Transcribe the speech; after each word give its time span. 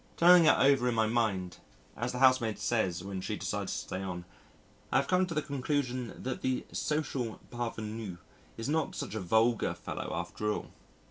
Turning 0.17 0.45
it 0.47 0.57
over 0.57 0.89
in 0.89 0.95
my 0.95 1.05
mind 1.05 1.57
(as 1.95 2.11
the 2.11 2.17
housemaid 2.17 2.57
says 2.57 3.03
when 3.03 3.21
she 3.21 3.35
decides 3.35 3.71
to 3.73 3.77
stay 3.77 4.01
on) 4.01 4.25
I 4.91 4.95
have 4.97 5.07
come 5.07 5.27
to 5.27 5.35
the 5.35 5.43
conclusion 5.43 6.23
that 6.23 6.41
the 6.41 6.65
social 6.71 7.39
parvenu 7.51 8.17
is 8.57 8.67
not 8.67 8.95
such 8.95 9.13
a 9.13 9.19
vulgar 9.19 9.75
fellow 9.75 10.09
after 10.11 10.51
all. 10.51 10.69